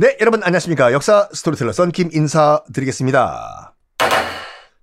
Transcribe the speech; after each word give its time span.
네, 0.00 0.16
여러분 0.20 0.44
안녕하십니까. 0.44 0.92
역사 0.92 1.28
스토리텔러 1.32 1.72
썬킴 1.72 2.10
인사드리겠습니다. 2.12 3.74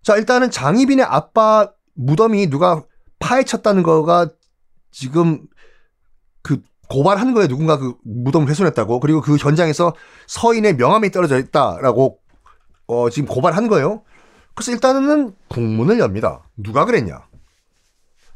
자, 0.03 0.17
일단은 0.17 0.51
장희빈의 0.51 1.05
아빠 1.05 1.71
무덤이 1.93 2.49
누가 2.49 2.83
파헤쳤다는 3.19 3.81
거가 3.83 4.31
지금 4.91 5.47
그 6.41 6.61
고발하는 6.89 7.33
거예요. 7.33 7.47
누군가 7.47 7.77
그 7.77 7.95
무덤을 8.03 8.49
훼손했다고. 8.49 8.99
그리고 8.99 9.21
그 9.21 9.37
현장에서 9.37 9.95
서인의 10.27 10.75
명함이 10.75 11.11
떨어져 11.11 11.39
있다라고 11.39 12.19
어, 12.87 13.09
지금 13.09 13.29
고발한 13.29 13.69
거예요. 13.69 14.03
그래서 14.53 14.73
일단은 14.73 15.33
국문을 15.47 15.97
엽니다. 15.99 16.43
누가 16.57 16.83
그랬냐? 16.83 17.25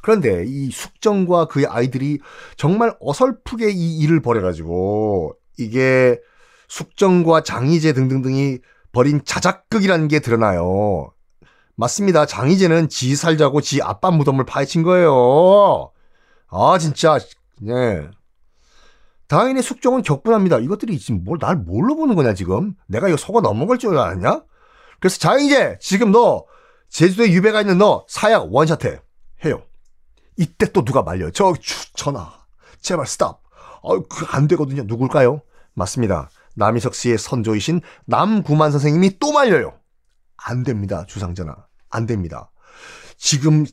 그런데 0.02 0.46
이 0.48 0.72
숙정과 0.72 1.48
그의 1.48 1.66
아이들이 1.66 2.20
정말 2.56 2.96
어설프게 3.02 3.70
이 3.70 4.00
일을 4.00 4.22
벌여가지고 4.22 5.36
이게 5.58 6.22
숙정과 6.70 7.42
장희재 7.44 7.94
등등등이 7.94 8.60
벌인 8.94 9.22
자작극이라는 9.26 10.08
게 10.08 10.20
드러나요. 10.20 11.12
맞습니다. 11.76 12.26
장희재는 12.26 12.90
지 12.90 13.16
살자고 13.16 13.62
지 13.62 13.82
아빠 13.82 14.12
무덤을 14.12 14.46
파헤친 14.46 14.84
거예요. 14.84 15.92
아 16.48 16.78
진짜 16.80 17.18
네. 17.62 18.10
다행히 19.28 19.62
숙정은 19.62 20.02
격분합니다. 20.02 20.58
이것들이 20.60 20.98
지금 21.00 21.24
뭘 21.24 21.38
날 21.40 21.56
뭘로 21.56 21.96
보는 21.96 22.16
거냐 22.16 22.34
지금? 22.34 22.74
내가 22.88 23.08
이거 23.08 23.18
속아 23.18 23.42
넘어갈 23.42 23.78
줄 23.78 23.98
알았냐? 23.98 24.44
그래서 25.00 25.20
장희재 25.20 25.78
지금 25.80 26.12
너 26.12 26.46
제주도에 26.90 27.32
유배가 27.32 27.62
있는 27.62 27.78
너 27.78 28.06
사약 28.10 28.52
원샷해 28.54 29.00
해요. 29.46 29.62
이때 30.36 30.72
또 30.72 30.84
누가 30.84 31.04
말려요. 31.04 31.32
저 31.32 31.54
전화 31.96 32.32
제발 32.82 33.06
스탑. 33.06 33.40
아, 33.84 33.88
그안 34.10 34.48
되거든요. 34.48 34.84
누굴까요? 34.86 35.42
맞습니다. 35.74 36.30
남희석 36.60 36.94
씨의 36.94 37.18
선조이신 37.18 37.82
남구만 38.06 38.72
선생님이 38.72 39.18
또 39.20 39.32
말려요. 39.32 39.80
안 40.38 40.64
됩니다. 40.64 41.06
주상전하. 41.08 41.56
안 41.90 42.06
됩니다. 42.06 42.52
지금 43.18 43.66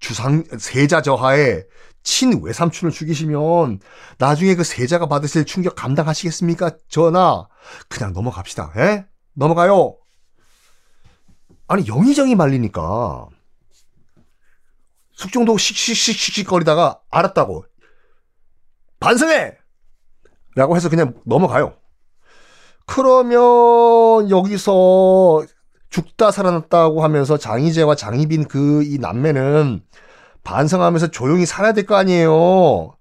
주상 0.00 0.42
세자 0.58 1.02
저하에 1.02 1.64
친 2.02 2.42
외삼촌을 2.42 2.92
죽이시면 2.92 3.80
나중에 4.18 4.54
그 4.54 4.64
세자가 4.64 5.06
받으실 5.06 5.44
충격 5.44 5.76
감당하시겠습니까? 5.76 6.78
전하. 6.88 7.46
그냥 7.88 8.12
넘어갑시다. 8.12 8.72
에? 8.76 9.04
넘어가요. 9.34 9.96
아니 11.68 11.86
영의정이 11.86 12.34
말리니까 12.34 13.28
숙종도 15.12 15.56
씩씩씩씩 15.58 16.48
거리다가 16.48 17.00
알았다고 17.10 17.64
반성해! 18.98 19.56
라고 20.56 20.76
해서 20.76 20.88
그냥 20.88 21.14
넘어가요. 21.24 21.79
그러면 22.94 24.30
여기서 24.30 25.44
죽다 25.90 26.32
살아났다고 26.32 27.04
하면서 27.04 27.36
장희재와 27.36 27.94
장희빈 27.94 28.48
그 28.48 28.82
이 28.84 28.98
남매는 28.98 29.80
반성하면서 30.42 31.08
조용히 31.12 31.46
살아야 31.46 31.72
될 31.72 31.86
거 31.86 31.94
아니에요. 31.94 32.96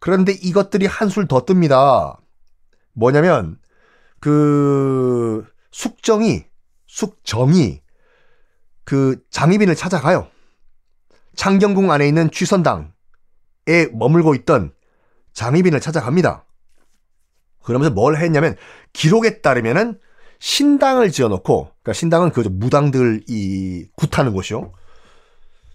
그런데 0.00 0.32
이것들이 0.32 0.86
한술 0.86 1.28
더 1.28 1.44
뜹니다. 1.44 2.16
뭐냐면 2.94 3.58
그 4.18 5.46
숙정이 5.70 6.44
숙정이 6.88 7.80
그 8.84 9.20
장희빈을 9.30 9.76
찾아가요. 9.76 10.26
창경궁 11.36 11.92
안에 11.92 12.08
있는 12.08 12.28
취선당에 12.32 12.88
머물고 13.92 14.34
있던 14.34 14.72
장희빈을 15.32 15.80
찾아갑니다. 15.80 16.44
그러면서 17.68 17.92
뭘 17.92 18.16
했냐면 18.16 18.56
기록에 18.94 19.42
따르면은 19.42 20.00
신당을 20.38 21.10
지어놓고 21.10 21.64
그러니까 21.64 21.92
신당은 21.92 22.30
그 22.32 22.40
무당들이 22.40 23.90
굿하는 23.94 24.32
곳이요. 24.32 24.72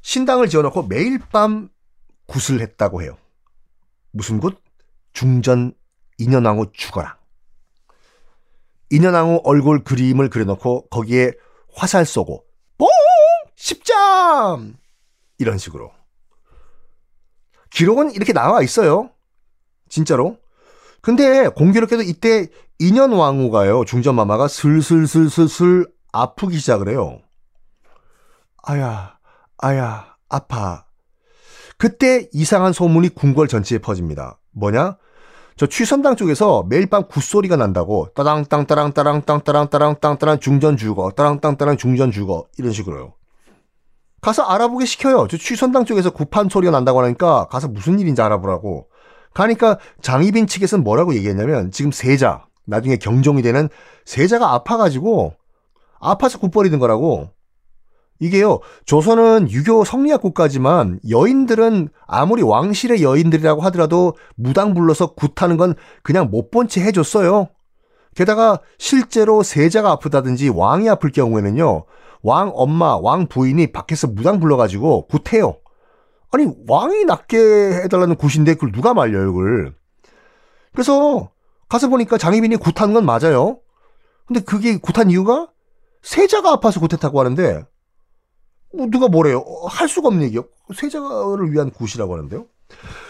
신당을 0.02 0.50
지어놓고 0.50 0.88
매일 0.88 1.20
밤 1.20 1.70
굿을 2.26 2.62
했다고 2.62 3.04
해요. 3.04 3.16
무슨 4.10 4.40
굿? 4.40 4.60
중전 5.14 5.76
인현왕후 6.18 6.72
죽어라. 6.74 7.20
인현왕후 8.90 9.42
얼굴 9.44 9.84
그림을 9.84 10.32
그려놓고 10.32 10.88
거기에 10.88 11.34
화살 11.76 12.08
쏘고 12.08 12.44
뽕 12.80 12.88
심장 13.56 14.78
이런 15.38 15.60
식으로 15.60 15.92
기록은 17.70 18.14
이렇게 18.14 18.34
나와 18.34 18.64
있어요. 18.64 19.12
진짜로. 19.90 20.40
근데 21.04 21.50
공교롭게도 21.50 22.02
이때 22.02 22.48
인현 22.80 23.12
왕후가요 23.12 23.84
중전마마가 23.84 24.48
슬슬슬슬슬 24.48 25.86
아프기 26.14 26.58
시작을 26.58 26.88
해요. 26.88 27.20
아야 28.64 29.18
아야 29.58 30.16
아파. 30.30 30.86
그때 31.78 32.30
이상한 32.32 32.72
소문이 32.72 33.10
궁궐 33.10 33.50
전체에 33.50 33.80
퍼집니다. 33.80 34.40
뭐냐? 34.54 34.98
저 35.58 35.66
취선당 35.68 36.16
쪽에서 36.16 36.64
매일 36.70 36.88
밤 36.88 37.04
굿소리가 37.10 37.58
난다고 37.58 38.08
따랑땅 38.16 38.66
따랑 38.66 38.94
따랑 38.94 39.24
땅 39.24 39.42
따랑 39.42 39.70
따랑 39.70 39.98
땅 40.00 40.18
따랑 40.18 40.40
중전 40.40 40.78
죽어 40.78 41.12
따랑 41.12 41.42
땅 41.42 41.58
따랑 41.58 41.76
중전 41.76 42.12
죽어 42.12 42.48
이런 42.58 42.72
식으로요. 42.72 43.14
가서 44.22 44.44
알아보게 44.44 44.86
시켜요. 44.86 45.28
저 45.30 45.36
취선당 45.36 45.84
쪽에서 45.84 46.12
구판 46.12 46.48
소리가 46.48 46.72
난다고 46.72 47.04
하니까 47.04 47.48
가서 47.48 47.68
무슨 47.68 48.00
일인지 48.00 48.22
알아보라고. 48.22 48.88
가니까 49.34 49.80
장희빈 50.02 50.48
측에서는 50.48 50.84
뭐라고 50.84 51.16
얘기했냐면 51.16 51.72
지금 51.72 51.92
세자 51.92 52.46
나중에 52.66 52.98
경종이 52.98 53.42
되는 53.42 53.70
세자가 54.06 54.54
아파가지고 54.54 55.34
아파서 56.00 56.40
굿버리는 56.40 56.78
거라고. 56.80 57.30
이게요, 58.20 58.60
조선은 58.86 59.52
유교 59.52 59.84
성리학 59.84 60.22
국가지만 60.22 61.00
여인들은 61.10 61.90
아무리 62.08 62.42
왕실의 62.42 63.04
여인들이라고 63.04 63.62
하더라도 63.64 64.16
무당 64.36 64.74
불러서 64.74 65.14
굿하는 65.14 65.58
건 65.58 65.74
그냥 66.04 66.30
못 66.30 66.50
본 66.52 66.68
채 66.68 66.82
해줬어요. 66.82 67.50
게다가 68.16 68.60
실제로 68.78 69.44
세자가 69.44 69.92
아프다든지 69.92 70.50
왕이 70.50 70.88
아플 70.90 71.12
경우에는요, 71.12 71.86
왕 72.22 72.52
엄마, 72.54 72.96
왕 72.96 73.28
부인이 73.28 73.72
밖에서 73.74 74.08
무당 74.08 74.40
불러가지고 74.40 75.08
굿해요. 75.08 75.58
아니, 76.34 76.52
왕이 76.68 77.06
낫게 77.06 77.38
해달라는 77.38 78.16
굿인데 78.16 78.56
그걸 78.56 78.72
누가 78.72 78.94
말려요, 78.94 79.34
그걸. 79.34 79.76
그래서 80.72 81.32
가서 81.70 81.90
보니까 81.90 82.18
장희빈이 82.18 82.58
굿한 82.58 82.94
건 82.94 83.06
맞아요. 83.06 83.60
근데 84.26 84.40
그게 84.42 84.78
굿한 84.78 85.12
이유가 85.12 85.48
세자가 86.02 86.52
아파서 86.52 86.80
굿했다고 86.80 87.20
하는데 87.20 87.64
뭐 88.76 88.88
누가 88.90 89.08
뭐래요? 89.08 89.40
어, 89.40 89.68
할 89.68 89.88
수가 89.88 90.08
없는 90.08 90.24
얘기요. 90.26 90.46
세자를 90.74 91.52
위한 91.52 91.70
굿이라고 91.70 92.14
하는데요. 92.14 92.48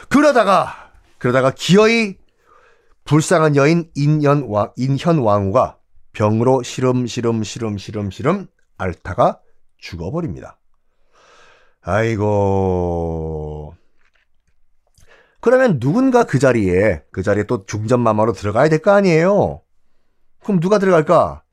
그러다가 0.09 0.91
그러다가 1.17 1.51
기어이 1.51 2.15
불쌍한 3.05 3.55
여인 3.55 3.89
인현 3.95 4.47
왕 4.49 4.71
인현 4.75 5.19
왕후가 5.19 5.77
병으로 6.11 6.63
시름 6.63 7.07
시름 7.07 7.43
시름 7.43 7.77
시름 7.77 8.11
시름 8.11 8.47
앓다가 8.77 9.39
죽어버립니다. 9.77 10.59
아이고. 11.83 13.75
그러면 15.41 15.79
누군가 15.79 16.23
그 16.23 16.39
자리에 16.39 17.03
그 17.11 17.21
자리에 17.23 17.43
또 17.43 17.65
중전마마로 17.65 18.31
들어가야 18.33 18.69
될 18.69 18.79
거 18.81 18.91
아니에요. 18.91 19.61
그럼 20.43 20.59
누가 20.59 20.79
들어갈까? 20.79 21.43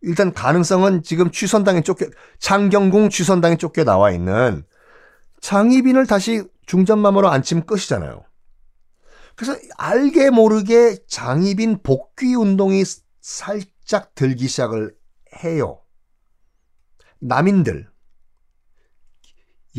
일단 0.00 0.32
가능성은 0.32 1.02
지금 1.02 1.30
취선당에 1.30 1.82
쫓겨 1.82 2.06
창경궁 2.38 3.10
취선당에 3.10 3.56
쫓겨 3.56 3.84
나와 3.84 4.10
있는 4.10 4.64
장희빈을 5.40 6.06
다시 6.06 6.42
중전마마로 6.66 7.28
앉히면 7.28 7.66
끝이잖아요. 7.66 8.24
그래서 9.36 9.58
알게 9.76 10.30
모르게 10.30 10.96
장희빈 11.06 11.82
복귀 11.82 12.34
운동이 12.34 12.82
살짝 13.20 14.14
들기 14.14 14.46
시작을 14.48 14.94
해요. 15.44 15.80
남인들. 17.20 17.88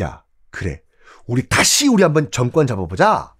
야, 0.01 0.23
그래. 0.49 0.81
우리 1.27 1.47
다시 1.47 1.87
우리 1.87 2.03
한번 2.03 2.31
정권 2.31 2.67
잡아보자. 2.67 3.33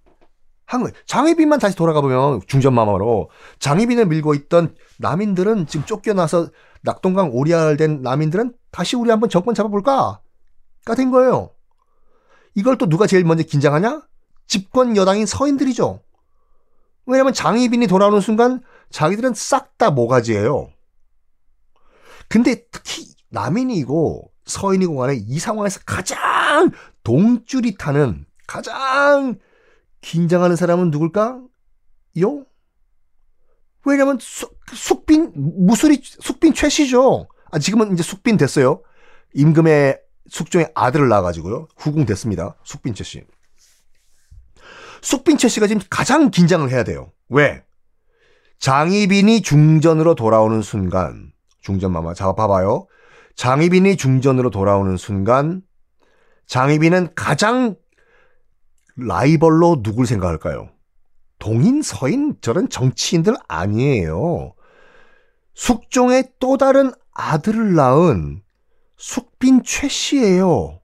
한 0.66 0.80
거예요. 0.82 0.92
장희빈만 1.06 1.60
다시 1.60 1.76
돌아가 1.76 2.00
보면 2.00 2.40
중전마마로 2.46 3.30
장희빈을 3.60 4.06
밀고 4.06 4.34
있던 4.34 4.74
남인들은 4.98 5.68
지금 5.68 5.86
쫓겨나서 5.86 6.50
낙동강 6.82 7.30
오리알 7.32 7.76
된 7.76 8.02
남인들은 8.02 8.52
다시 8.72 8.96
우리 8.96 9.10
한번 9.10 9.30
정권 9.30 9.54
잡아볼까? 9.54 10.20
가된 10.84 11.10
거예요. 11.10 11.50
이걸 12.54 12.78
또 12.78 12.88
누가 12.88 13.06
제일 13.06 13.24
먼저 13.24 13.44
긴장하냐? 13.44 14.02
집권 14.48 14.96
여당인 14.96 15.26
서인들이죠. 15.26 16.00
왜냐면 17.06 17.32
장희빈이 17.32 17.86
돌아오는 17.86 18.20
순간 18.20 18.62
자기들은 18.90 19.34
싹 19.34 19.78
다 19.78 19.90
모가지예요. 19.90 20.70
근데 22.28 22.64
특히 22.72 23.14
남인이고 23.28 24.32
서인이고 24.46 24.96
간에 24.96 25.14
이 25.16 25.38
상황에서 25.38 25.80
가장 25.84 26.18
동줄이 27.02 27.76
타는 27.76 28.26
가장 28.46 29.38
긴장하는 30.00 30.56
사람은 30.56 30.90
누굴까? 30.90 31.40
요? 32.20 32.44
왜냐면 33.84 34.18
숙, 34.20 34.58
숙빈 34.72 35.32
무술이 35.34 36.00
숙빈 36.02 36.54
최씨죠. 36.54 37.28
아 37.50 37.58
지금은 37.58 37.92
이제 37.92 38.02
숙빈 38.02 38.36
됐어요. 38.36 38.82
임금의 39.34 40.00
숙종의 40.28 40.72
아들을 40.74 41.08
낳아가지고요. 41.08 41.68
후궁 41.76 42.04
됐습니다. 42.06 42.56
숙빈 42.64 42.94
최씨. 42.94 43.24
숙빈 45.02 45.38
최씨가 45.38 45.68
지금 45.68 45.82
가장 45.88 46.30
긴장을 46.30 46.68
해야 46.70 46.82
돼요. 46.82 47.12
왜? 47.28 47.62
장희빈이 48.58 49.42
중전으로 49.42 50.14
돌아오는 50.14 50.62
순간 50.62 51.32
중전 51.60 51.92
마마 51.92 52.14
잡아봐요. 52.14 52.86
장희빈이 53.36 53.96
중전으로 53.96 54.50
돌아오는 54.50 54.96
순간 54.96 55.62
장희빈은 56.46 57.14
가장 57.14 57.76
라이벌로 58.96 59.82
누굴 59.82 60.06
생각할까요? 60.06 60.70
동인, 61.38 61.82
서인, 61.82 62.36
저런 62.40 62.68
정치인들 62.68 63.34
아니에요. 63.46 64.54
숙종의 65.54 66.32
또 66.38 66.56
다른 66.56 66.92
아들을 67.12 67.74
낳은 67.74 68.42
숙빈 68.96 69.62
최 69.64 69.88
씨예요. 69.88 70.80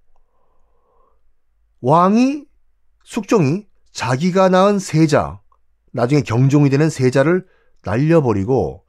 왕이 1.81 2.45
숙종이 3.05 3.67
자기가 3.93 4.49
낳은 4.49 4.79
세자, 4.79 5.41
나중에 5.93 6.23
경종이 6.23 6.71
되는 6.71 6.89
세자를 6.89 7.47
날려버리고 7.85 8.85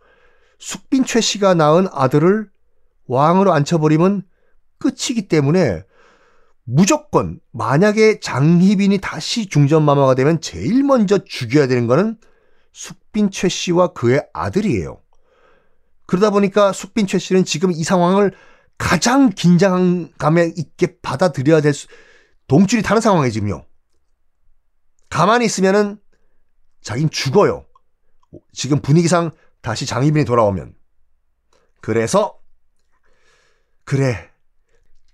숙빈 0.60 1.04
최 1.04 1.20
씨가 1.20 1.56
낳은 1.56 1.88
아들을 1.92 2.50
왕으로 3.08 3.52
앉혀버리면 3.54 4.24
끝이기 4.78 5.28
때문에 5.28 5.84
무조건 6.66 7.40
만약에 7.52 8.20
장희빈이 8.20 9.00
다시 9.00 9.48
중전마마가 9.48 10.16
되면 10.16 10.40
제일 10.40 10.84
먼저 10.84 11.20
죽여야 11.24 11.68
되는 11.68 11.88
거는 11.88 12.18
숙빈 12.72 13.32
최 13.32 13.50
씨와 13.50 13.94
그의 13.94 14.26
아들이에요. 14.34 15.02
그러다 16.06 16.30
보니까 16.30 16.72
숙빈 16.72 17.08
최 17.08 17.20
씨는 17.20 17.46
지금 17.46 17.72
이 17.72 17.84
상황을 17.84 18.34
가장 18.78 19.30
긴장감에 19.30 20.54
있게 20.58 21.00
받아들여야 21.02 21.62
될 21.62 21.74
수, 21.74 21.88
동줄이 22.48 22.82
타는 22.82 23.02
상황에 23.02 23.30
지금요. 23.30 23.66
가만히 25.10 25.46
있으면은 25.46 26.00
자긴 26.82 27.10
죽어요. 27.10 27.66
지금 28.52 28.82
분위기상 28.82 29.32
다시 29.62 29.86
장희빈이 29.86 30.26
돌아오면. 30.26 30.76
그래서 31.82 32.40
그래 33.86 34.32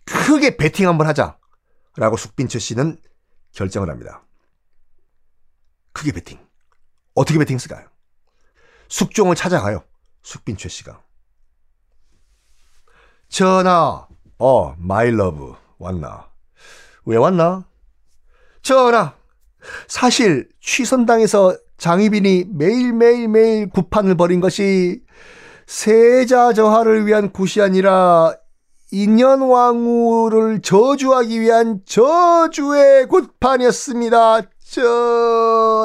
크게 0.06 0.57
베팅 0.57 0.88
한번 0.88 1.07
하자. 1.07 1.38
라고 1.95 2.18
숙빈철 2.18 2.62
씨는 2.62 2.97
결정을 3.51 3.89
합니다. 3.89 4.24
크게 5.91 6.12
베팅. 6.12 6.39
어떻게 7.15 7.38
베팅 7.39 7.56
했을까요? 7.56 7.88
숙종을 8.88 9.36
찾아가요. 9.36 9.83
숙빈최 10.24 10.69
씨가. 10.69 11.01
전하, 13.27 14.07
어, 14.38 14.75
my 14.78 15.12
love, 15.12 15.56
왔나? 15.77 16.30
왜 17.06 17.18
왔나? 17.18 17.65
전하, 18.62 19.15
사실 19.88 20.50
취선당에서 20.59 21.57
장희빈이 21.77 22.45
매일매일매일 22.50 23.69
굿판을 23.69 24.16
벌인 24.15 24.39
것이 24.39 25.03
세자 25.68 26.53
저하를 26.53 27.06
위한 27.06 27.31
굿이 27.31 27.62
아니라 27.62 28.36
인현왕후를 28.92 30.62
저주하기 30.62 31.41
위한 31.41 31.81
저주의 31.86 33.07
굿판이었습니다. 33.07 34.41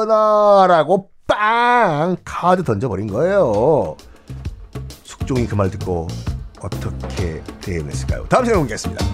전하라고 0.07 1.09
빵 1.27 2.17
카드 2.23 2.63
던져버린 2.63 3.07
거예요. 3.07 3.95
숙종이 5.03 5.47
그 5.47 5.55
말 5.55 5.69
듣고 5.71 6.07
어떻게 6.61 7.41
대응했을까요? 7.61 8.25
다음 8.27 8.45
시간에 8.45 8.61
보겠습니다. 8.61 9.05